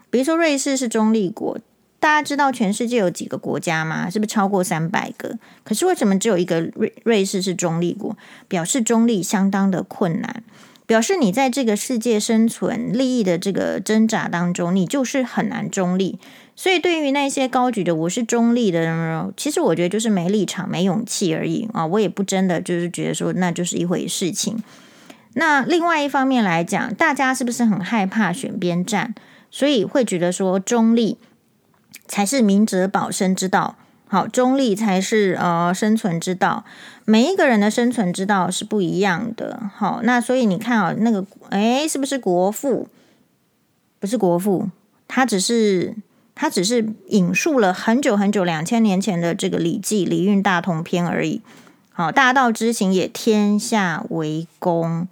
[0.10, 1.58] 比如说瑞士是中立国。
[2.00, 4.10] 大家知道全世界有几个国家吗？
[4.10, 5.38] 是不是超过三百个？
[5.64, 8.16] 可是为什么只有一个瑞瑞士是中立国？
[8.48, 10.42] 表示中立相当的困难，
[10.86, 16.18] 表示你在这个世界生存利益的这个挣扎当中，你就是很难中立。
[16.56, 21.86] 所以对于那些高举的我是中立的人，其实我觉得就是没立场、没勇气而已啊！
[21.86, 24.62] 我也不真的就是觉得说那就是一回事情。
[25.34, 29.14] 那另外一方面来讲，大家是不是很害怕选边站？
[29.52, 31.18] 所以会觉得说中立。
[32.10, 33.76] 才是明哲保身之道，
[34.08, 36.66] 好，中立才是呃生存之道。
[37.06, 42.90] 每一个人的生存之道是不一样的，好，那所以你看啊，那个诶，是不是国父？
[44.00, 44.70] 不是国父，
[45.08, 45.96] 他只是
[46.34, 51.42] 他只是引述了很久很久两千年前的这个《礼记·礼运大同篇》而已。
[51.92, 55.08] 好，大道之行也，天下为公。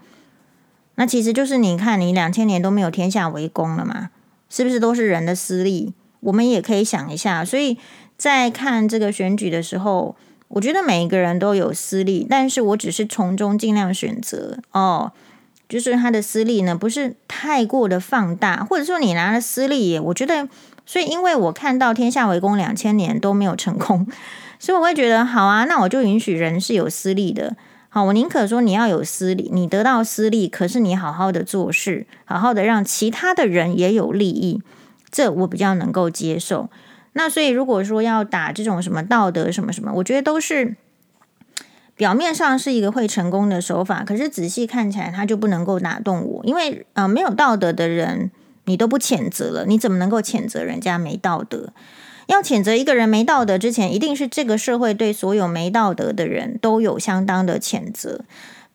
[0.95, 4.09] 那其实就是你看，你两千年都没有天下为公了嘛？
[4.49, 5.93] 是不是都是人的私利？
[6.27, 7.77] 我们也可以想一下，所以
[8.17, 10.13] 在看这个选举的时候，
[10.49, 15.13] 我觉得每一个人都有私利，但是我只是从中尽量选择哦，
[15.69, 20.49] 就是他的私利呢，不是太过的放大，或者说你拿了私利，我觉得，
[20.85, 24.05] 所以因为我看到天下为公两千年都没有成功，
[24.59, 27.55] 所以我会觉得好啊，那我就允许人是有私利的，
[27.87, 34.61] 好，我宁可说你要有私利，你得到私利，可是你好好的做事，好好的让其他的人也有利益。
[35.09, 36.69] 这我比较能够接受。
[37.13, 40.75] 那所以如果说要打这种什么道德什么什么，我觉得都是
[41.95, 48.29] 表面上是一个会成功的手法，可是仔细看起来他就不能够打动我，因为呃没有道德的人
[48.65, 51.73] 你都不谴责了，你怎么能够谴责人家没道德？
[52.27, 58.25] 要谴责一个人没道德之前，一定是这个社会对所有没道德的人都有相当的谴责。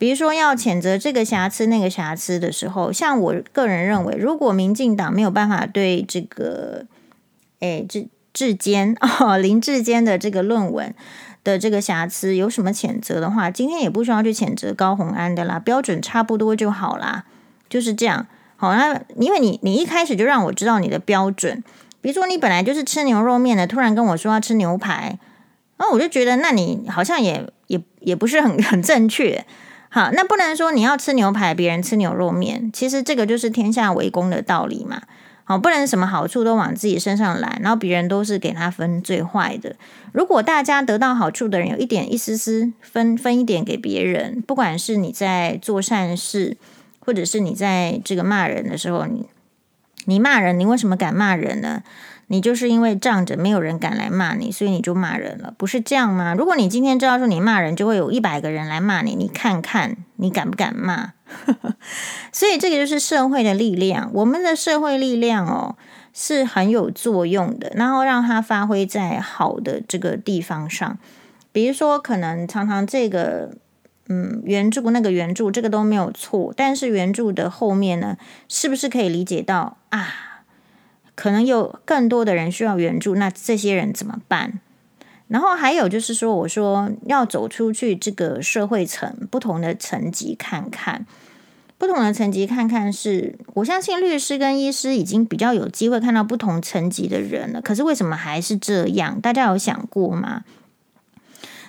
[0.03, 6.87] 比如说要谴责这个瑕疵那个瑕疵的时候，像我个人认为，如果民进党没有办法对这个，
[7.61, 10.93] 哎，志志坚哦，林志坚的这个论文
[11.45, 17.25] 的这个瑕疵有什么谴责的话，今天也不需要去谴责高虹安的啦，标准差不多就好啦，
[17.69, 18.27] 就是这样。
[18.57, 21.63] 好，那因为你你一开始就让我知道你的标准，
[22.01, 25.21] 比如说你本来就是吃牛肉面的，突然跟我说要吃牛排，
[25.77, 29.47] 那我就觉得那你好像也也也不是很 很正确。
[29.95, 35.03] 好，那不能说你要吃牛排，别人吃牛肉面，其实这个就是天下为公的道理嘛。
[35.45, 39.77] 好，不能什么好处都往自己身上揽，然后别人都是给他分最坏的。
[40.13, 46.57] 如果大家得到好处的人有一点一丝丝分分一点给别人，不管是你在做善事，
[47.01, 49.27] 或者是你在这个骂人的时候，你
[50.07, 51.83] 你骂人，你为什么敢骂人呢？
[52.33, 56.35] 你就是因为仗着没有人敢来骂你，所以你就骂人了，不是这样吗？
[56.35, 61.13] 如果你今天知道说你骂人就会有一百个人来骂你，你看看你敢不敢骂？
[62.33, 65.77] 所以这个就是社会的力量，我们的社会力量哦
[66.15, 70.97] 是很有作用的，然后让它发挥在好的这个地方上。
[71.53, 73.51] 比如说，可能常常这个
[74.09, 78.17] 嗯援助那个援助这个都没有错，但是援助的后面呢，
[78.49, 80.32] 是不是可以理解到啊？
[81.15, 84.61] 可能有更多的人需要援助，那这些人怎么办？
[85.29, 91.07] 然后还有就是说，我说要走出去这个社会层，不同的层级看看，
[91.79, 97.63] 不同的层级看看是，我相信律师跟医师已经比较有机会看到不同层级的人了。
[97.63, 99.21] 可是为什么还是这样？
[99.21, 100.45] 大家有想过吗？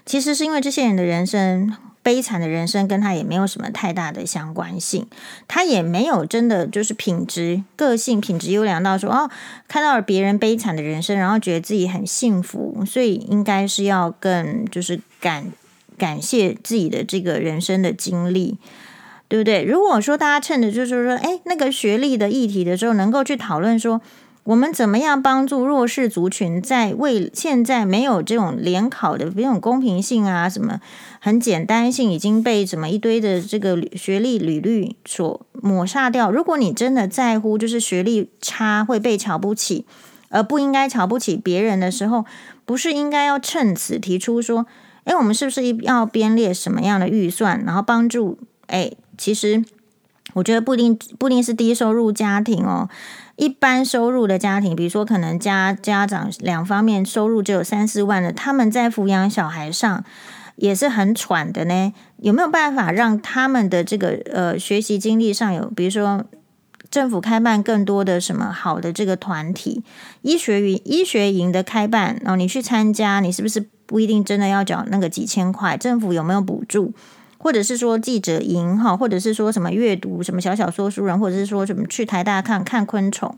[0.06, 1.74] 其实是因为这些人的人生。
[2.04, 5.08] 悲惨的人生跟他也没有什么太大的相关性，
[5.48, 9.32] 他也没有真的就是品质、个性品质优良到说哦，
[9.70, 15.52] 看到了别人悲惨的人生，然后觉得自己很幸福，所以应该是要更就是感
[15.98, 18.58] 感谢自己的这个人生的经历，
[19.28, 19.64] 对不对？
[19.64, 24.02] 如果说大家趁着就是说，哎，那个学历的议题的时候，能够去讨论说。
[24.44, 30.82] 我们怎么样帮助弱势族群在为现在没有这种联考的这种公平性啊，什么
[31.20, 36.30] 很简单性已经被什么一堆的这个学历履历所抹杀掉？
[36.30, 39.86] 如果你真的在乎，就是学历差会被瞧不起，
[40.28, 42.26] 而不应该瞧不起别人的时候，
[42.66, 44.66] 不是应该要趁此提出说，
[45.06, 48.38] 哎，我们是不是要编列什么样的预算，然后帮助？
[48.68, 49.64] 哎，其实
[50.34, 52.90] 我觉得不一定不一定是低收入家庭哦。
[53.36, 60.04] 一般收入的家庭，比如说可能家家长两方面收入只有三四万的，他们在抚养小孩上
[60.56, 61.94] 也是很喘的呢。
[62.18, 66.24] 有没有办法让他们的这个呃学习经历上有，比如说
[66.92, 69.84] 政府开办更多的什么好的这个团体，
[70.22, 75.76] 医学营医学营的开办，然后你去参加，你是不是不一定真的要缴那个几千块？
[75.76, 76.94] 政府有没有补助？
[77.44, 83.38] 或者是说记者营哈，或者是说什么阅读什么小小说书人，或者是说什么去台大看看昆虫，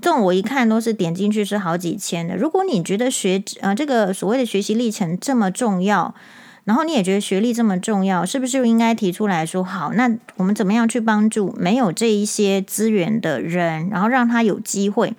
[0.00, 2.36] 这种我一看都是点进去是好几千的。
[2.36, 6.14] 如果你觉得学啊这个所谓的学习历程这么重要，
[6.62, 9.92] 然后你也觉得学历这么重要，是不是就应该提出来说好？
[9.94, 15.14] 那我们怎么样去帮助没有这一些资源的人，然后让他有机会？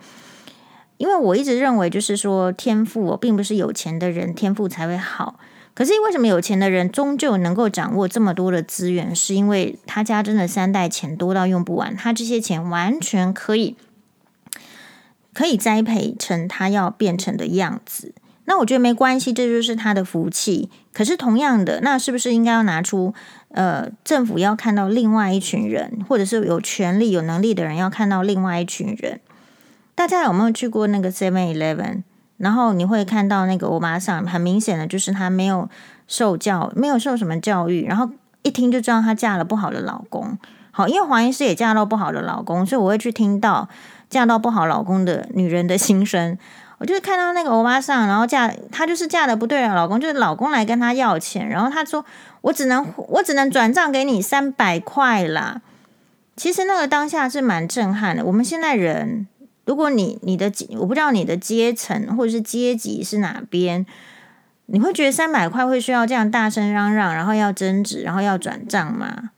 [0.96, 5.38] 因为我一直认为就是说天赋并不是有钱的人天赋才会好。
[5.74, 9.16] 可是为什么有钱的人终究能够掌握这么多的资源？
[9.16, 13.76] 是因为他家真的三代钱多到用不完，他这些钱完全可以
[15.34, 18.14] 可以栽培成他要变成的样子。
[18.46, 20.70] 那我觉得没关系，这就是他的福气。
[20.92, 23.14] 可是同样的，那是不是应该要拿出
[23.50, 29.22] 呃，政府要看到另外一群人，或者是有权力、有能力的人要看到另外一群人？
[29.96, 32.04] 大家有没有去过那个 Seven Eleven？
[32.38, 35.70] 然后你会看到那个欧巴桑，很明显的就是她没有
[36.08, 38.10] 受教，没有受什么教育，然后
[38.42, 40.38] 一听就知道她嫁了不好的老公。
[40.72, 43.70] 好，因为黄医师也嫁到不好的老公，所以我会去听到
[44.10, 46.38] 嫁到不好老公的女人的心声。
[46.80, 52.04] 我就是看到那个欧巴桑，然后嫁她就是嫁的不对的老公，就是老公来跟她要钱，然后她说
[52.42, 55.62] 我只能 我只能转账给你三百块啦。
[56.36, 58.26] 其实那个当下是蛮震撼的。
[58.26, 59.28] 我们现在人。
[59.66, 63.86] 如果你你的我不知道你的阶层或者是阶级是哪边，
[64.66, 69.32] 你会觉得三百块会需要这样大声嚷嚷，然后要争执，然后要转账吗？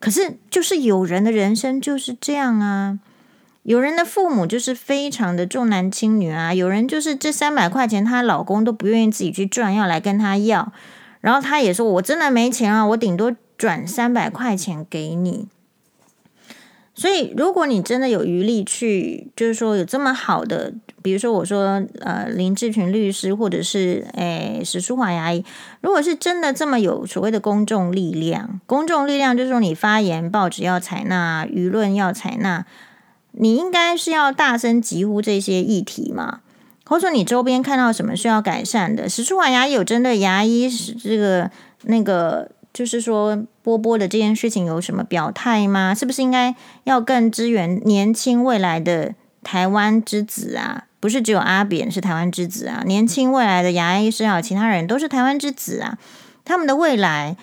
[0.00, 2.98] 可是就是有人的人生就是这样啊，
[3.62, 10.72] 有人的父母就是非常的重男轻女啊，有人就是这三百块钱她老公都不愿意自己去赚，要来跟她要，
[11.20, 15.48] 然后她也说我真的没钱啊，我顶多转三百块钱给你。
[17.00, 20.70] 所以，如果你真的有余力去，就是说有这么好的，
[21.00, 25.42] 比如说我说呃林志群律师，或者是诶史书华牙医，
[25.80, 32.66] 如果是真的这么有所谓的公众力量，公众力量就是说你发言，报纸要采纳，舆论要采纳，
[33.32, 36.40] 你应该是要大声疾呼这些议题嘛，
[36.84, 41.50] 或者说你周边看到什么需要改善的，史书华牙医有针对牙医是这个
[41.84, 42.50] 那个。
[42.72, 45.94] 就是说，波波的这件事情有什么表态吗？
[45.94, 46.54] 是不是应该
[46.84, 50.84] 要更支援年轻未来的台湾之子啊？
[51.00, 55.98] 不是只有阿扁是台湾之子啊，年轻未来的牙医师啊，其他人都是台湾之子啊。
[56.44, 57.36] 他们的未来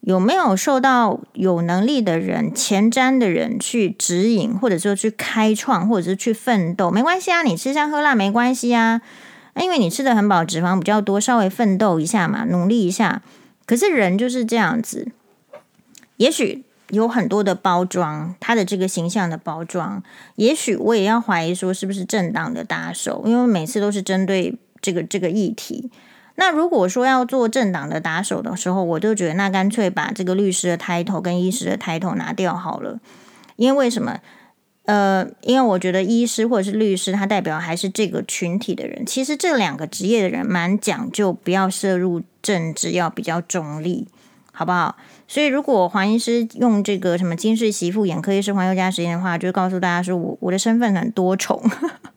[0.00, 6.90] 有没有受到有能力的人、前瞻的人去指引，或者说去开创，或者是去奋斗？
[6.90, 9.00] 没关系啊，你吃香喝辣没关系啊，
[9.56, 13.22] 因为你吃的很饱，脂肪比较多，稍微奋斗一下嘛，努力一下。
[13.68, 15.08] 可是人就是这样子，
[16.16, 20.02] 也许有很多的包装，他的这个形象的包装，
[20.36, 25.90] 也许我也要怀疑说是不是政党的打手，因为每次都是针对这个这个议题。
[26.36, 32.98] 那如果说要做政党的打手的时候，我就觉得那干脆把这个律师的 title 跟医师的 title 拿掉好了，
[33.56, 34.18] 因为为什么？
[34.88, 39.04] 呃，因为我觉得医师或者是律师，他代表还是这个群体的人。
[39.04, 44.08] 其实这两个职业的人蛮讲究，不要涉入政治，要比较中立，
[44.50, 44.96] 好不好？
[45.26, 51.62] 所以如果黄医师用这个什么金氏媳妇眼科医师黄宥嘉时间的话，就告诉大家说我我的身份很多重，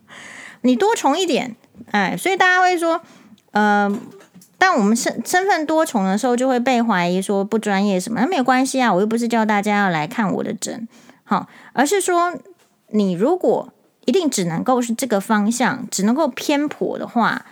[0.63, 1.53] 你多重一点，
[1.91, 3.01] 哎，所以大家会说，
[3.51, 3.93] 呃，
[4.57, 10.87] 但我们身身份多重的时候，就会被怀疑说不专业什么，那没有关系啊，我又不是叫大家要来看我的诊，
[11.25, 12.33] 好，而是说。
[12.91, 13.73] 你如果
[14.05, 17.45] 一定只能够是这个方向，只能够偏颇的话，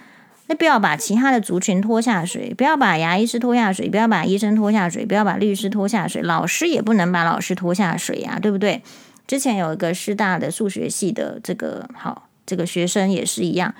[0.47, 8.81] 那不要把其他的族群拖下水，不要把牙医师拖下水，不要把医生拖下水，不要把律师拖下水，老师也不能把老师拖下水呀，对不对？
[9.27, 13.75] 之前有一个师大的数学系的这个好，这个学生也是一样，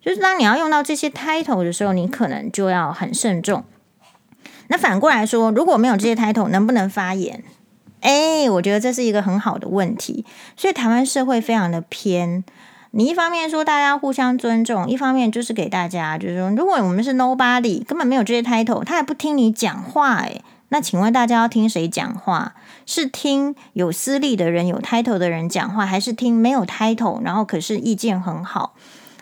[0.00, 3.64] 就是当你要用到这些 title 的时候，你可能就要很慎重。
[4.66, 7.44] 那反过来说，如果没有这些 title，能不能发言？
[8.00, 10.24] 哎，我觉得这是一个很好的问题。
[10.56, 12.44] 所以台湾社会非常的偏。
[12.92, 20.40] 你一方面说大家互相尊重，一方面就是给大家就是说，如果我们是 nobody，根本没有这些 title，他也不听你讲话，哎，
[20.70, 22.54] 那请问大家要听谁讲话？
[22.86, 28.74] 是听有私利的人、有 title 的人讲话，还是听没有 title，然后可是意见很好？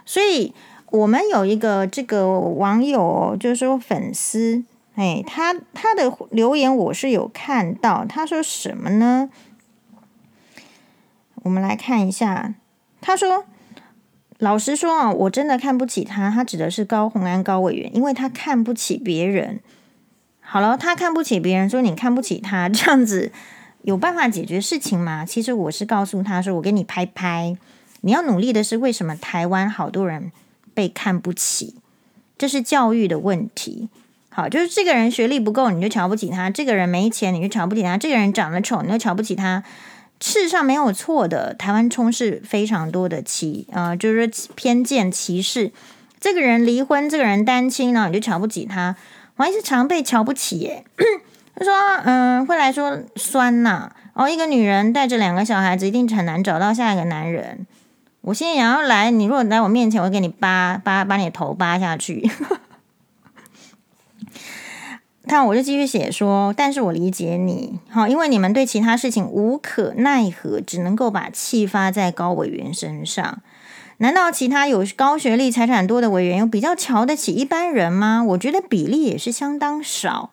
[0.04, 0.54] 所以。
[0.92, 4.62] 我们有一个这个网友，就是说粉丝，
[4.96, 9.30] 哎，他他的留言我是有看到，他说什么呢？
[11.44, 12.54] 我们来看一下，
[13.00, 13.44] 他说
[14.38, 16.30] ：“老实说啊，我真的看不起他。
[16.30, 19.60] 他指的是高虹安高委员，因为他看不起别人。
[20.40, 23.30] 好了，他看不起别人，说你看不起他，这样子
[23.82, 25.24] 有办法解决事情吗？
[25.24, 27.56] 其实我是告诉他说，我给你拍拍，
[28.00, 30.32] 你要努力的是为什么台湾好多人。”
[30.76, 31.76] 被看不起，
[32.36, 33.88] 这是教育的问题。
[34.36, 39.62] 好，就是这个人学历不够，你就瞧不起他；这个人没钱，你就瞧不起他；这个人长得丑，你就瞧不起他。
[40.20, 45.72] 事实上没有错的，台湾充斥非常多的歧，呃，就是偏见歧视。
[46.20, 48.94] 这个人离婚，这个人单亲呢，你就瞧不起他。
[49.36, 50.84] 我还是常被瞧不起耶。
[51.56, 51.72] 他说，
[52.04, 53.92] 嗯、会来说酸呐、啊。
[54.12, 57.66] 哦，一个女人带着两个小孩子，一定很难找到下一个男人。
[58.20, 62.30] 我现在想要来，你如果来我面前，我给你扒扒把你的头扒下去。
[65.28, 73.42] 那我就继续写说，但是我理解你，好，因为你们对其他事情无可奈何，只能够把气发在高委员身上。
[73.98, 78.22] 难道其他有高学历、财产多的委员有比较瞧得起一般人吗？
[78.22, 80.30] 我觉得比例也是相当少。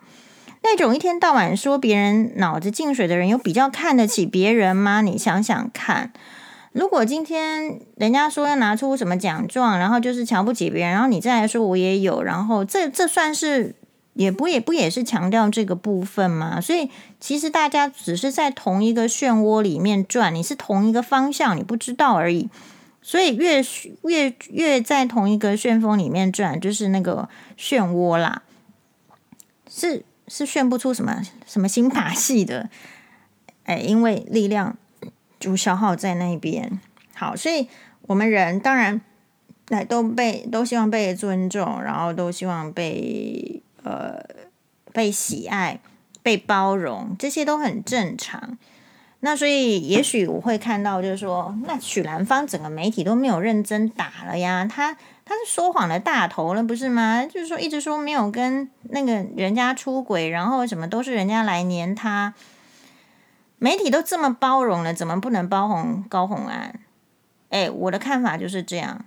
[0.61, 5.01] 那种一天到晚说别人脑子进水的人，有比较看得起别人吗？
[5.01, 6.13] 你想想看。
[6.71, 13.75] 如果今天人家说要拿出什么奖状，然后就是瞧不起别人，然后你再来说我也有，然后这这算是
[14.14, 16.59] 也不也不也是强调这个部分吗？
[16.61, 16.89] 所以
[17.20, 22.49] 其实大家只是在同一个漩涡里面转，你是同一个方向，你不知道而已。
[23.01, 23.64] 所以越
[24.03, 28.43] 越越在同一个旋风里面转，就是那个漩涡啦，
[29.70, 32.70] 是是炫不出什么什么新把戏的，
[33.64, 34.78] 哎，因为力量。
[35.39, 36.80] 就消耗在那边，
[37.16, 37.68] 好，所以
[38.03, 39.01] 我们人当然
[39.68, 44.23] 来都被都希望被尊重，然后都希望被呃
[44.91, 45.79] 被喜爱、
[46.21, 48.57] 被包容，这些都很正常。
[49.21, 57.25] 那所以也许我会看到，就是说，那许兰芳整个媒体都没有认真打了呀，他他是说谎的大头了，不是吗？
[57.25, 62.34] 就是说一直说没有跟那个人家出轨，然后什么都是人家来黏他。
[63.59, 66.77] 媒体都这么包容了，怎么不能包容高虹安？
[67.47, 69.05] 哎，我的看法就是这样。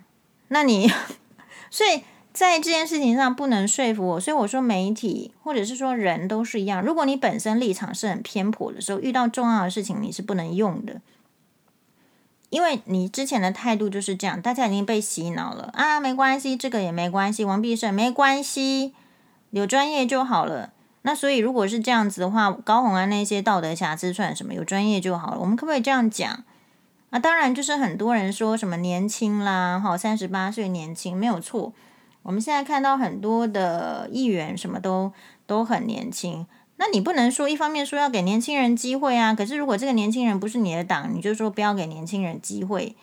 [0.49, 0.91] 那你，
[1.71, 2.05] 所以
[2.37, 4.21] 在这件事情上不能说服我。
[4.21, 6.83] 所以我说，媒体或者是说人都是一样。
[6.83, 11.01] 如果你本身立场是很偏颇的时候，遇到重要的事情你是不能用的，
[12.51, 14.43] 因为你之前的态度就是这样。
[14.43, 18.93] 大家已经被洗脑了啊，没关系，这个也没关系，王必胜没关系，
[19.53, 20.75] 有专业就好了。
[21.01, 24.53] 那所以，如果是这样子的话，高红安那些道德瑕疵算什么？
[24.53, 25.39] 有专业就好了。
[25.41, 26.45] 我们可不可以这样讲？
[27.09, 31.73] 啊，当然，就是很多人说什么年轻啦，哈，三十八岁年轻没有错。
[32.27, 35.13] 我们现在看到很多的议员什么都
[35.47, 36.47] 都很年轻。
[36.77, 42.95] 那你不能说一方面说要给年轻人机会啊，可是如果这个年轻人不是你的党，你就说不要给年轻人机会。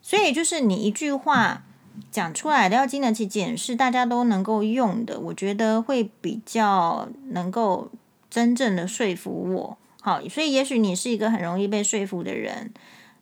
[0.00, 1.62] 所以就是你一句话。
[2.10, 7.90] 讲出来的要经得起检视，大家都能够用的，我觉得会比较能够
[8.30, 9.76] 真正的说服我。
[10.00, 12.72] 好，所以也许你是一个很容易被说服的人。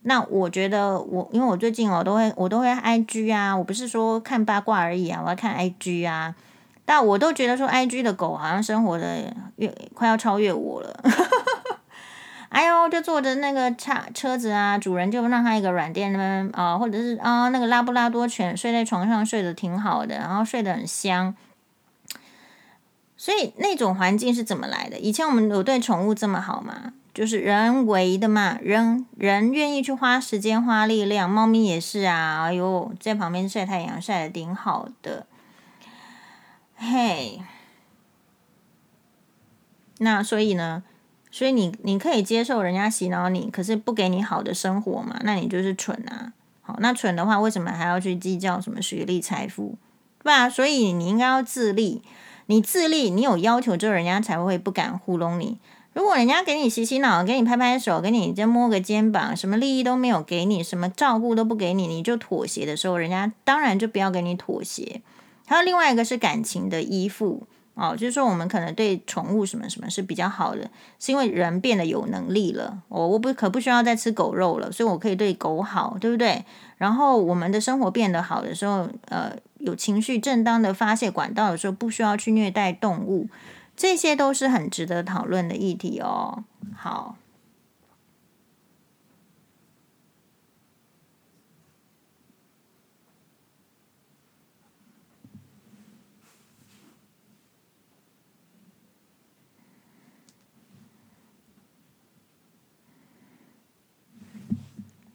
[0.03, 6.35] 那我觉得我，因为我最近我都会我都会 IG 啊，我不是说看八卦而已啊，我要看 IG 啊。
[6.85, 11.01] 但我都觉得说 IG 的狗好像生活的越快要超越我了。
[12.49, 21.37] 哎呦，就坐着那个车车子啊，主人就让他一个软垫呢，啊，或者是啊，那个拉布拉多犬睡在床上睡得挺好的，然后睡得很香。
[23.17, 24.99] 所以那种环境是怎么来的？
[24.99, 26.93] 以前我们有对宠物这么好吗？
[27.21, 32.45] 就是人为的嘛，人人愿意去花时间花力量，猫咪也是啊。
[32.45, 35.27] 哎呦，在旁边晒太阳晒得挺好的。
[36.77, 37.43] 嘿，
[39.99, 40.83] 那所以呢？
[41.31, 45.21] 所以你你可以接受人家洗脑你，可是不给你好的生活嘛？
[45.23, 46.33] 那你就是蠢啊！
[46.63, 49.77] 好，那蠢的话，为什么还要去计较什么学历、财富？
[50.21, 50.49] 对吧？
[50.49, 52.01] 所以你应该要自立。
[52.47, 55.59] 你自立，你有要求之后，人家才会不敢糊弄你。
[55.93, 65.03] 如果人家给你洗洗脑，给你拍拍手，给你再摸个肩膀，什么利益都没有给你，什么照顾都不给你，你就妥协的时候，人家当然就不要给你妥协。
[65.47, 67.47] 还有另外一个是感情的依附。
[67.75, 70.69] 哦，就是说我们可能对宠物什么什么是比较好的，
[70.99, 72.83] 是因为人变得有能力了。
[72.89, 76.45] 我我不可不需要再吃狗肉了，所以我可以对狗好，对不对？
[76.77, 83.29] 然后我们的生活变得好的时候，呃，有情绪正当的发泄管道的时候，不需要去虐待动物，
[83.81, 86.45] 这些都是很值得讨论的议题哦。
[86.77, 87.17] 好。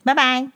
[0.06, 0.55] 拜拜。